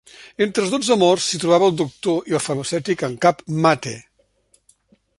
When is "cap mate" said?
3.27-3.97